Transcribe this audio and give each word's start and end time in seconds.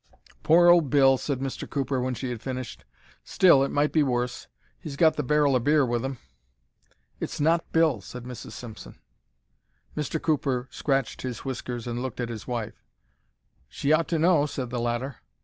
"Poor 0.41 0.67
old 0.67 0.89
Bill," 0.89 1.15
said 1.19 1.41
Mr. 1.41 1.69
Cooper, 1.69 2.01
when 2.01 2.15
she 2.15 2.31
had 2.31 2.41
finished. 2.41 2.85
"Still, 3.23 3.63
it 3.63 3.69
might 3.69 3.91
be 3.91 4.01
worse; 4.01 4.47
he's 4.79 4.95
got 4.95 5.15
the 5.15 5.21
barrel 5.21 5.53
o' 5.55 5.59
beer 5.59 5.85
with 5.85 6.03
him." 6.03 6.17
"It's 7.19 7.39
not 7.39 7.71
Bill," 7.71 8.01
said 8.01 8.23
Mrs. 8.23 8.53
Simpson. 8.53 8.97
Mr. 9.95 10.19
Cooper 10.19 10.67
scratched 10.71 11.21
his 11.21 11.45
whiskers 11.45 11.85
and 11.85 12.01
looked 12.01 12.19
at 12.19 12.29
his 12.29 12.47
wife. 12.47 12.83
"She 13.69 13.93
ought 13.93 14.07
to 14.07 14.17
know," 14.17 14.47
said 14.47 14.71
the 14.71 14.79
latter. 14.81 15.17